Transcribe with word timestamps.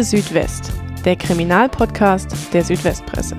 Akte 0.00 0.16
Südwest, 0.16 0.72
der 1.04 1.14
Kriminalpodcast 1.14 2.54
der 2.54 2.64
Südwestpresse. 2.64 3.36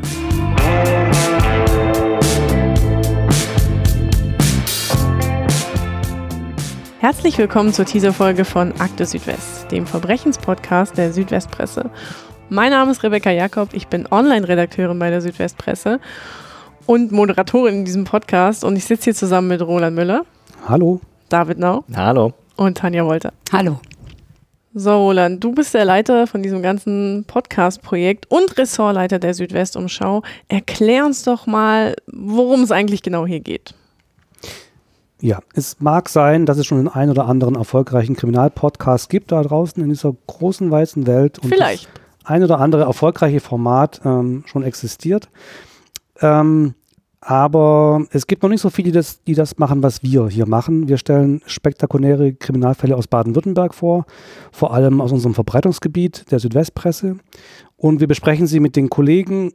Herzlich 7.00 7.40
willkommen 7.40 7.74
zur 7.74 7.86
Teaserfolge 7.86 8.46
von 8.46 8.80
Akte 8.80 9.08
Südwest, 9.08 9.72
dem 9.72 9.88
Verbrechenspodcast 9.88 10.96
der 11.00 11.12
Südwestpresse. 11.14 11.90
Mein 12.50 12.70
Name 12.70 12.92
ist 12.92 13.02
Rebecca 13.02 13.32
Jakob, 13.32 13.70
ich 13.74 13.88
bin 13.88 14.08
Online-Redakteurin 14.12 15.00
bei 15.00 15.10
der 15.10 15.22
Südwestpresse 15.22 16.00
und 16.86 17.12
Moderatorin 17.12 17.78
in 17.78 17.86
diesem 17.86 18.04
Podcast 18.04 18.64
und 18.64 18.76
ich 18.76 18.86
sitze 18.86 19.06
hier 19.06 19.16
zusammen 19.16 19.48
mit 19.48 19.64
Roland 19.64 19.96
Müller. 19.96 20.28
Hallo. 20.68 21.02
David 21.28 21.58
Nau. 21.58 21.86
Hallo. 21.96 22.34
Und 22.56 22.78
Tanja 22.78 23.04
Wolter. 23.04 23.34
Hallo. 23.52 23.80
So, 24.74 25.08
Roland, 25.08 25.44
du 25.44 25.52
bist 25.52 25.74
der 25.74 25.84
Leiter 25.84 26.28
von 26.28 26.42
diesem 26.42 26.62
ganzen 26.62 27.26
Podcast-Projekt 27.28 28.32
und 28.32 28.58
Ressortleiter 28.58 29.20
der 29.20 29.34
Südwestumschau. 29.34 30.24
Erklär 30.48 31.06
uns 31.06 31.24
doch 31.24 31.46
mal, 31.46 31.94
worum 32.08 32.64
es 32.64 32.72
eigentlich 32.72 33.04
genau 33.04 33.26
hier 33.26 33.42
geht. 33.42 33.76
Ja, 35.20 35.40
es 35.54 35.82
mag 35.82 36.08
sein, 36.08 36.46
dass 36.46 36.58
es 36.58 36.66
schon 36.66 36.78
den 36.78 36.88
einen 36.88 37.12
oder 37.12 37.26
anderen 37.26 37.56
erfolgreichen 37.56 38.16
Kriminalpodcast 38.16 39.10
gibt 39.10 39.34
da 39.34 39.42
draußen 39.44 39.84
in 39.84 39.90
dieser 39.90 40.16
großen, 40.28 40.72
weißen 40.72 41.06
Welt. 41.06 41.40
Und 41.40 41.50
Vielleicht. 41.50 41.90
Das 42.22 42.32
ein 42.32 42.42
oder 42.42 42.60
andere 42.60 42.84
erfolgreiche 42.84 43.42
Format 43.42 44.00
ähm, 44.06 44.44
schon 44.46 44.64
existiert. 44.64 45.28
Ähm, 46.22 46.76
aber 47.22 48.08
es 48.10 48.26
gibt 48.26 48.42
noch 48.42 48.50
nicht 48.50 48.62
so 48.62 48.72
viele, 48.72 48.88
die 48.88 48.94
das, 48.94 49.24
die 49.24 49.36
das 49.36 49.60
machen, 49.60 49.84
was 49.84 50.02
wir 50.02 50.28
hier 50.28 50.48
machen. 50.48 50.88
Wir 50.88 50.98
stellen 50.98 51.44
spektakuläre 51.46 52.34
Kriminalfälle 52.34 52.98
aus 52.98 53.08
Baden-Württemberg 53.08 53.76
vor, 53.76 54.06
vor 54.52 54.74
allem 54.74 55.00
aus 55.00 55.12
unserem 55.12 55.36
Verbreitungsgebiet 55.36 56.32
der 56.32 56.40
Südwestpresse. 56.40 57.18
Und 57.78 58.00
wir 58.00 58.08
besprechen 58.08 58.48
sie 58.48 58.60
mit 58.60 58.76
den 58.76 58.90
Kollegen 58.90 59.54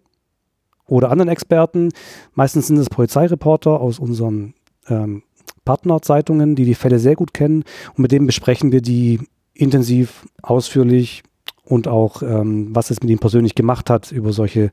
oder 0.87 1.11
anderen 1.11 1.29
Experten. 1.29 1.91
Meistens 2.35 2.69
sind 2.69 2.77
es 2.77 2.89
Polizeireporter 2.89 3.81
aus 3.81 3.99
unseren 3.99 4.55
ähm, 4.89 5.25
Partnerzeitungen, 5.65 6.55
die 6.55 6.67
die 6.67 6.77
Fälle 6.77 7.01
sehr 7.01 7.17
gut 7.17 7.35
kennen. 7.35 7.65
Und 7.91 7.99
mit 7.99 8.13
denen 8.13 8.27
besprechen 8.27 8.71
wir 8.71 8.81
die 8.81 9.19
intensiv, 9.55 10.25
ausführlich 10.41 11.25
und 11.67 11.89
auch, 11.89 12.23
ähm, 12.23 12.69
was 12.75 12.91
es 12.91 13.01
mit 13.01 13.11
ihm 13.11 13.19
persönlich 13.19 13.55
gemacht 13.55 13.91
hat, 13.91 14.13
über 14.13 14.33
solche 14.33 14.71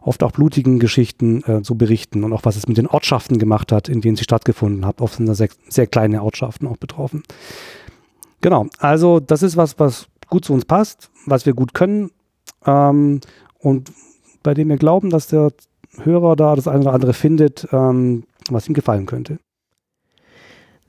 oft 0.00 0.22
auch 0.22 0.32
blutigen 0.32 0.78
Geschichten 0.78 1.42
äh, 1.44 1.62
zu 1.62 1.76
berichten 1.76 2.24
und 2.24 2.32
auch 2.32 2.44
was 2.44 2.56
es 2.56 2.66
mit 2.66 2.76
den 2.76 2.88
Ortschaften 2.88 3.38
gemacht 3.38 3.72
hat, 3.72 3.88
in 3.88 4.00
denen 4.00 4.16
sie 4.16 4.24
stattgefunden 4.24 4.84
hat. 4.84 5.00
Oft 5.00 5.16
sind 5.16 5.26
da 5.26 5.34
sehr, 5.34 5.48
sehr 5.68 5.86
kleine 5.86 6.22
Ortschaften 6.22 6.66
auch 6.66 6.76
betroffen. 6.76 7.22
Genau, 8.40 8.66
also 8.78 9.20
das 9.20 9.42
ist 9.42 9.56
was, 9.56 9.78
was 9.78 10.06
gut 10.28 10.44
zu 10.44 10.52
uns 10.52 10.64
passt, 10.64 11.10
was 11.26 11.46
wir 11.46 11.54
gut 11.54 11.74
können 11.74 12.10
ähm, 12.66 13.20
und 13.60 13.92
bei 14.42 14.54
dem 14.54 14.68
wir 14.68 14.78
glauben, 14.78 15.10
dass 15.10 15.28
der 15.28 15.52
Hörer 16.02 16.34
da 16.34 16.56
das 16.56 16.66
eine 16.66 16.80
oder 16.80 16.92
andere 16.92 17.12
findet, 17.12 17.68
ähm, 17.70 18.24
was 18.50 18.66
ihm 18.68 18.74
gefallen 18.74 19.06
könnte. 19.06 19.38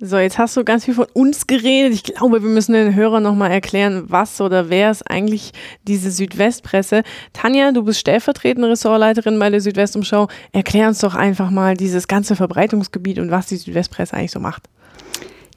So, 0.06 0.18
jetzt 0.18 0.38
hast 0.38 0.58
du 0.58 0.66
ganz 0.66 0.84
viel 0.84 0.96
von 0.96 1.08
uns 1.14 1.48
geredet. 1.48 1.94
Ich 1.94 2.04
glaube, 2.04 2.44
wir 2.44 2.50
müssen 2.50 2.74
den 2.74 2.94
Hörern 2.94 3.24
nochmal 3.24 3.52
erklären, 3.52 4.04
was 4.08 4.42
oder 4.42 4.70
wer 4.70 4.92
ist 4.92 5.10
eigentlich 5.10 5.54
diese 5.84 6.12
Südwestpresse. 6.12 7.04
Tanja, 7.32 7.72
du 7.72 7.84
bist 7.84 8.02
stellvertretende 8.02 8.68
Ressortleiterin 8.68 9.40
bei 9.40 9.50
der 9.50 9.62
Südwestumschau. 9.62 10.28
Erklär 10.52 10.90
uns 10.90 11.00
doch 11.00 11.16
einfach 11.16 11.52
mal 11.52 11.78
dieses 11.78 12.10
ganze 12.10 12.36
Verbreitungsgebiet 12.36 13.18
und 13.18 13.32
was 13.32 13.46
die 13.46 13.56
Südwestpresse 13.56 14.14
eigentlich 14.14 14.32
so 14.32 14.42
macht. 14.42 14.68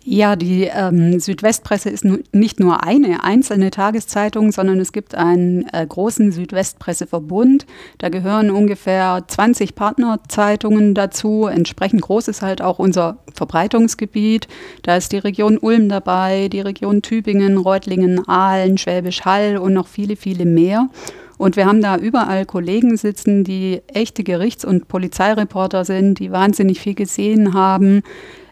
Ja, 0.09 0.37
die 0.37 0.71
ähm, 0.73 1.19
Südwestpresse 1.19 1.91
ist 1.91 2.05
nicht 2.33 2.61
nur 2.61 2.85
eine 2.85 3.25
einzelne 3.25 3.73
Tageszeitung, 3.73 4.53
sondern 4.53 4.79
es 4.79 4.93
gibt 4.93 5.17
einen 5.17 5.67
äh, 5.73 5.85
großen 5.85 6.31
Südwestpresseverbund. 6.31 7.67
Da 7.99 8.09
gehören 8.09 8.53
ungefähr 8.53 9.25
20 9.27 9.75
Partnerzeitungen 9.75 10.95
dazu. 10.95 11.47
Entsprechend 11.47 12.03
groß 12.03 12.29
ist 12.29 12.41
halt 12.41 12.63
auch 12.63 12.79
unser 12.79 13.19
Verbreitungsgebiet. 13.35 14.47
Da 14.83 14.97
ist 14.97 15.11
die 15.11 15.19
Region 15.19 15.59
Ulm 15.59 15.89
dabei, 15.89 16.47
die 16.47 16.61
Region 16.61 17.03
Tübingen, 17.03 17.57
Reutlingen, 17.57 18.29
Aalen, 18.29 18.79
Schwäbisch 18.79 19.25
Hall 19.25 19.57
und 19.57 19.73
noch 19.73 19.89
viele, 19.89 20.15
viele 20.15 20.45
mehr. 20.45 20.89
Und 21.37 21.57
wir 21.57 21.67
haben 21.67 21.83
da 21.83 21.97
überall 21.97 22.47
Kollegen 22.47 22.97
sitzen, 22.97 23.45
die 23.45 23.83
echte 23.89 24.23
Gerichts- 24.23 24.65
und 24.65 24.89
Polizeireporter 24.89 25.85
sind, 25.85 26.19
die 26.21 26.31
wahnsinnig 26.31 26.81
viel 26.81 26.95
gesehen 26.95 27.55
haben, 27.55 28.03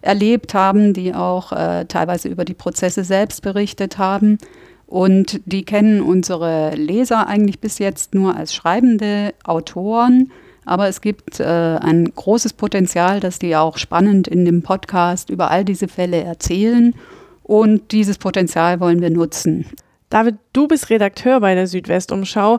erlebt 0.04 0.54
haben, 0.54 0.92
die 0.92 1.14
auch 1.14 1.52
äh, 1.52 1.86
teilweise 1.86 2.28
über 2.28 2.44
die 2.44 2.54
Prozesse 2.54 3.04
selbst 3.04 3.42
berichtet 3.42 3.98
haben. 3.98 4.38
Und 4.86 5.40
die 5.46 5.64
kennen 5.64 6.02
unsere 6.02 6.74
Leser 6.74 7.26
eigentlich 7.26 7.58
bis 7.58 7.78
jetzt 7.78 8.14
nur 8.14 8.36
als 8.36 8.54
schreibende 8.54 9.34
Autoren. 9.44 10.30
Aber 10.66 10.88
es 10.88 11.00
gibt 11.00 11.40
äh, 11.40 11.44
ein 11.44 12.12
großes 12.14 12.52
Potenzial, 12.52 13.20
dass 13.20 13.38
die 13.38 13.56
auch 13.56 13.78
spannend 13.78 14.28
in 14.28 14.44
dem 14.44 14.62
Podcast 14.62 15.30
über 15.30 15.50
all 15.50 15.64
diese 15.64 15.88
Fälle 15.88 16.22
erzählen. 16.22 16.94
Und 17.42 17.92
dieses 17.92 18.18
Potenzial 18.18 18.80
wollen 18.80 19.00
wir 19.00 19.10
nutzen. 19.10 19.66
David, 20.10 20.36
du 20.52 20.68
bist 20.68 20.90
Redakteur 20.90 21.40
bei 21.40 21.54
der 21.54 21.66
Südwestumschau. 21.66 22.58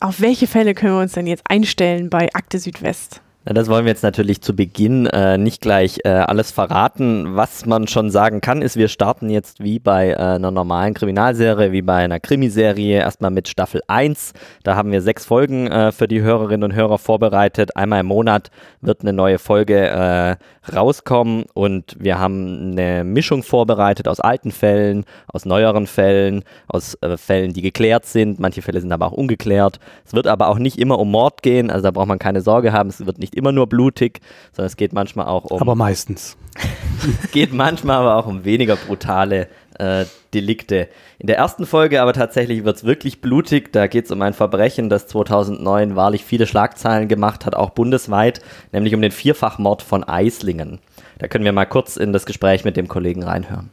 Auf 0.00 0.20
welche 0.20 0.46
Fälle 0.46 0.74
können 0.74 0.94
wir 0.94 1.02
uns 1.02 1.12
denn 1.12 1.26
jetzt 1.26 1.44
einstellen 1.48 2.10
bei 2.10 2.28
Akte 2.34 2.58
Südwest? 2.58 3.20
Na, 3.46 3.52
das 3.52 3.68
wollen 3.68 3.84
wir 3.84 3.90
jetzt 3.90 4.02
natürlich 4.02 4.40
zu 4.40 4.56
Beginn 4.56 5.04
äh, 5.04 5.36
nicht 5.36 5.60
gleich 5.60 5.98
äh, 6.04 6.08
alles 6.08 6.50
verraten. 6.50 7.36
Was 7.36 7.66
man 7.66 7.86
schon 7.88 8.10
sagen 8.10 8.40
kann, 8.40 8.62
ist, 8.62 8.76
wir 8.76 8.88
starten 8.88 9.28
jetzt 9.28 9.62
wie 9.62 9.78
bei 9.78 10.12
äh, 10.12 10.16
einer 10.16 10.50
normalen 10.50 10.94
Kriminalserie, 10.94 11.70
wie 11.70 11.82
bei 11.82 11.96
einer 11.96 12.20
Krimiserie, 12.20 13.00
erstmal 13.00 13.30
mit 13.30 13.48
Staffel 13.48 13.82
1. 13.86 14.32
Da 14.62 14.76
haben 14.76 14.92
wir 14.92 15.02
sechs 15.02 15.26
Folgen 15.26 15.66
äh, 15.66 15.92
für 15.92 16.08
die 16.08 16.22
Hörerinnen 16.22 16.70
und 16.70 16.74
Hörer 16.74 16.96
vorbereitet. 16.96 17.76
Einmal 17.76 18.00
im 18.00 18.06
Monat 18.06 18.50
wird 18.80 19.02
eine 19.02 19.12
neue 19.12 19.38
Folge 19.38 19.76
äh, 19.76 20.36
rauskommen 20.74 21.44
und 21.52 21.96
wir 21.98 22.18
haben 22.18 22.70
eine 22.72 23.04
Mischung 23.04 23.42
vorbereitet 23.42 24.08
aus 24.08 24.20
alten 24.20 24.52
Fällen, 24.52 25.04
aus 25.26 25.44
neueren 25.44 25.86
Fällen, 25.86 26.44
aus 26.66 26.96
äh, 27.02 27.18
Fällen, 27.18 27.52
die 27.52 27.60
geklärt 27.60 28.06
sind. 28.06 28.40
Manche 28.40 28.62
Fälle 28.62 28.80
sind 28.80 28.92
aber 28.92 29.04
auch 29.04 29.12
ungeklärt. 29.12 29.80
Es 30.06 30.14
wird 30.14 30.28
aber 30.28 30.48
auch 30.48 30.58
nicht 30.58 30.78
immer 30.78 30.98
um 30.98 31.10
Mord 31.10 31.42
gehen, 31.42 31.70
also 31.70 31.82
da 31.82 31.90
braucht 31.90 32.08
man 32.08 32.18
keine 32.18 32.40
Sorge 32.40 32.72
haben. 32.72 32.88
Es 32.88 33.04
wird 33.04 33.18
nicht 33.18 33.33
immer 33.36 33.52
nur 33.52 33.66
blutig, 33.66 34.20
sondern 34.52 34.66
es 34.66 34.76
geht 34.76 34.92
manchmal 34.92 35.26
auch 35.26 35.44
um. 35.44 35.60
Aber 35.60 35.74
meistens. 35.74 36.36
geht 37.32 37.52
manchmal 37.52 37.96
aber 37.96 38.16
auch 38.16 38.26
um 38.26 38.44
weniger 38.44 38.76
brutale 38.76 39.48
äh, 39.78 40.04
Delikte. 40.32 40.88
In 41.18 41.26
der 41.26 41.36
ersten 41.36 41.66
Folge 41.66 42.00
aber 42.00 42.12
tatsächlich 42.12 42.64
wird 42.64 42.76
es 42.76 42.84
wirklich 42.84 43.20
blutig. 43.20 43.72
Da 43.72 43.86
geht 43.86 44.06
es 44.06 44.10
um 44.10 44.22
ein 44.22 44.34
Verbrechen, 44.34 44.88
das 44.88 45.06
2009 45.06 45.96
wahrlich 45.96 46.24
viele 46.24 46.46
Schlagzeilen 46.46 47.08
gemacht 47.08 47.46
hat, 47.46 47.54
auch 47.54 47.70
bundesweit, 47.70 48.40
nämlich 48.72 48.94
um 48.94 49.02
den 49.02 49.12
Vierfachmord 49.12 49.82
von 49.82 50.04
Eislingen. 50.04 50.78
Da 51.18 51.28
können 51.28 51.44
wir 51.44 51.52
mal 51.52 51.64
kurz 51.64 51.96
in 51.96 52.12
das 52.12 52.26
Gespräch 52.26 52.64
mit 52.64 52.76
dem 52.76 52.88
Kollegen 52.88 53.22
reinhören. 53.22 53.70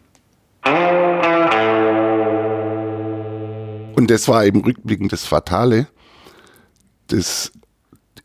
Und 3.95 4.09
das 4.09 4.27
war 4.27 4.45
eben 4.45 4.63
rückblickend 4.63 5.11
das 5.11 5.25
Fatale, 5.25 5.87
dass 7.07 7.51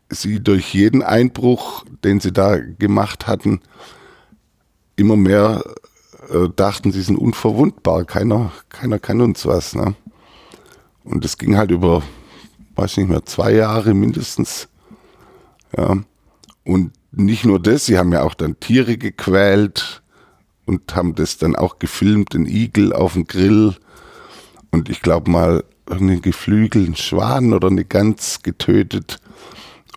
sie 0.09 0.41
durch 0.41 0.73
jeden 0.73 1.03
Einbruch, 1.03 1.85
den 2.03 2.19
sie 2.19 2.31
da 2.31 2.57
gemacht 2.57 3.27
hatten, 3.27 3.61
immer 4.95 5.15
mehr 5.15 5.63
äh, 6.29 6.49
dachten, 6.55 6.91
sie 6.91 7.01
sind 7.01 7.17
unverwundbar. 7.17 8.05
Keiner, 8.05 8.51
keiner 8.69 8.99
kann 8.99 9.21
uns 9.21 9.45
was. 9.45 9.75
Ne? 9.75 9.95
Und 11.03 11.23
das 11.23 11.37
ging 11.37 11.57
halt 11.57 11.71
über, 11.71 12.03
weiß 12.75 12.97
nicht 12.97 13.09
mehr, 13.09 13.25
zwei 13.25 13.53
Jahre 13.53 13.93
mindestens. 13.93 14.67
Ja. 15.75 15.97
Und 16.63 16.91
nicht 17.11 17.45
nur 17.45 17.61
das, 17.61 17.85
sie 17.85 17.97
haben 17.97 18.11
ja 18.11 18.23
auch 18.23 18.33
dann 18.33 18.59
Tiere 18.59 18.97
gequält 18.97 20.01
und 20.65 20.95
haben 20.95 21.15
das 21.15 21.37
dann 21.37 21.55
auch 21.55 21.79
gefilmt, 21.79 22.33
den 22.33 22.45
Igel 22.45 22.93
auf 22.93 23.13
dem 23.13 23.25
Grill. 23.25 23.75
Und 24.71 24.89
ich 24.89 25.01
glaube 25.01 25.31
mal, 25.31 25.63
einen 25.89 26.21
geflügelten 26.21 26.97
Schwan 26.97 27.53
oder 27.53 27.69
eine 27.69 27.85
Gans 27.85 28.41
getötet 28.43 29.21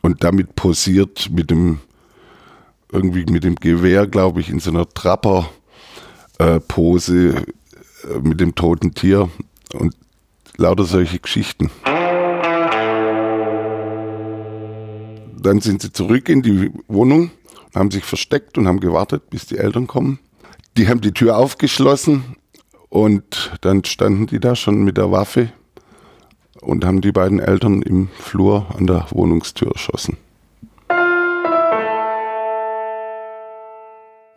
und 0.02 0.24
damit 0.24 0.54
posiert 0.56 1.30
mit 1.30 1.50
dem, 1.50 1.80
irgendwie 2.92 3.24
mit 3.26 3.44
dem 3.44 3.54
Gewehr, 3.56 4.06
glaube 4.06 4.40
ich, 4.40 4.48
in 4.50 4.60
so 4.60 4.70
einer 4.70 4.88
Trapper-Pose 4.88 5.44
äh, 7.28 7.44
mit 8.22 8.40
dem 8.40 8.54
toten 8.54 8.94
Tier 8.94 9.28
und 9.74 9.94
lauter 10.56 10.84
solche 10.84 11.18
Geschichten. 11.18 11.70
Dann 15.42 15.60
sind 15.60 15.82
sie 15.82 15.92
zurück 15.92 16.28
in 16.28 16.42
die 16.42 16.70
Wohnung, 16.86 17.30
haben 17.74 17.90
sich 17.90 18.04
versteckt 18.04 18.58
und 18.58 18.68
haben 18.68 18.80
gewartet, 18.80 19.30
bis 19.30 19.46
die 19.46 19.56
Eltern 19.56 19.86
kommen. 19.86 20.18
Die 20.76 20.88
haben 20.88 21.00
die 21.00 21.12
Tür 21.12 21.38
aufgeschlossen 21.38 22.36
und 22.88 23.52
dann 23.62 23.84
standen 23.84 24.26
die 24.26 24.38
da 24.38 24.54
schon 24.54 24.82
mit 24.82 24.98
der 24.98 25.10
Waffe 25.10 25.50
und 26.60 26.84
haben 26.84 27.00
die 27.00 27.12
beiden 27.12 27.40
Eltern 27.40 27.82
im 27.82 28.08
Flur 28.18 28.66
an 28.76 28.86
der 28.86 29.06
Wohnungstür 29.10 29.72
erschossen. 29.72 30.16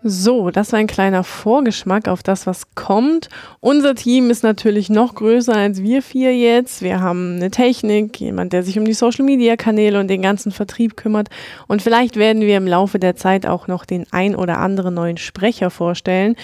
So, 0.05 0.51
das 0.51 0.73
war 0.73 0.79
ein 0.79 0.87
kleiner 0.87 1.23
Vorgeschmack 1.23 2.09
auf 2.09 2.23
das, 2.23 2.45
was 2.45 2.75
kommt. 2.75 3.29
Unser 3.61 3.95
Team 3.95 4.29
ist 4.29 4.43
natürlich 4.43 4.89
noch 4.89 5.15
größer 5.15 5.55
als 5.55 5.81
wir 5.81 6.01
vier 6.01 6.35
jetzt. 6.35 6.81
Wir 6.81 6.99
haben 6.99 7.37
eine 7.37 7.51
Technik, 7.51 8.19
jemand, 8.19 8.51
der 8.51 8.63
sich 8.63 8.77
um 8.77 8.83
die 8.83 8.91
Social-Media-Kanäle 8.91 9.97
und 9.97 10.09
den 10.09 10.21
ganzen 10.21 10.51
Vertrieb 10.51 10.97
kümmert. 10.97 11.29
Und 11.67 11.81
vielleicht 11.81 12.17
werden 12.17 12.41
wir 12.41 12.57
im 12.57 12.67
Laufe 12.67 12.99
der 12.99 13.15
Zeit 13.15 13.45
auch 13.45 13.67
noch 13.67 13.85
den 13.85 14.05
ein 14.11 14.35
oder 14.35 14.57
anderen 14.57 14.95
neuen 14.95 15.15
Sprecher 15.15 15.69
vorstellen. 15.69 16.35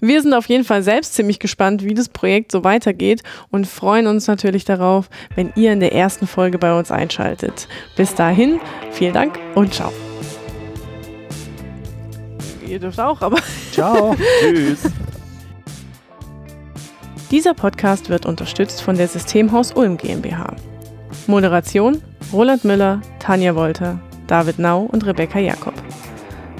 Wir 0.00 0.22
sind 0.22 0.32
auf 0.32 0.46
jeden 0.46 0.64
Fall 0.64 0.84
selbst 0.84 1.14
ziemlich 1.14 1.40
gespannt, 1.40 1.82
wie 1.82 1.94
das 1.94 2.08
Projekt 2.08 2.52
so 2.52 2.62
weitergeht 2.62 3.22
und 3.50 3.66
freuen 3.66 4.06
uns 4.06 4.28
natürlich 4.28 4.64
darauf, 4.64 5.10
wenn 5.34 5.52
ihr 5.56 5.72
in 5.72 5.80
der 5.80 5.92
ersten 5.92 6.28
Folge 6.28 6.58
bei 6.58 6.78
uns 6.78 6.92
einschaltet. 6.92 7.66
Bis 7.96 8.14
dahin, 8.14 8.60
vielen 8.92 9.14
Dank 9.14 9.40
und 9.56 9.74
ciao 9.74 9.90
ihr 12.68 12.78
dürft 12.78 13.00
auch, 13.00 13.20
aber. 13.20 13.38
Ciao. 13.72 14.14
Tschüss. 14.40 14.90
Dieser 17.30 17.54
Podcast 17.54 18.08
wird 18.08 18.24
unterstützt 18.24 18.80
von 18.80 18.96
der 18.96 19.08
Systemhaus 19.08 19.72
Ulm 19.72 19.96
GmbH. 19.96 20.56
Moderation 21.26 22.02
Roland 22.32 22.64
Müller, 22.64 23.00
Tanja 23.18 23.54
Wolter, 23.54 24.00
David 24.26 24.58
Nau 24.58 24.82
und 24.82 25.04
Rebecca 25.04 25.38
Jakob. 25.38 25.74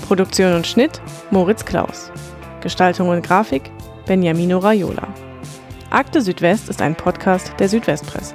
Produktion 0.07 0.55
und 0.55 0.67
Schnitt 0.67 1.01
Moritz 1.31 1.65
Klaus. 1.65 2.11
Gestaltung 2.61 3.09
und 3.09 3.23
Grafik 3.23 3.71
Benjamino 4.07 4.59
Raiola. 4.59 5.07
Akte 5.91 6.21
Südwest 6.21 6.69
ist 6.69 6.83
ein 6.83 6.95
Podcast 6.95 7.53
der 7.59 7.69
Südwestpresse. 7.69 8.35